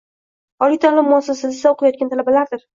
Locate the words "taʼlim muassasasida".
0.87-1.75